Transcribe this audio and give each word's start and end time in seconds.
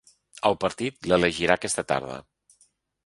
El 0.49 0.55
partit 0.63 1.09
l’elegirà 1.11 1.59
aquesta 1.61 1.85
tarda. 1.93 2.17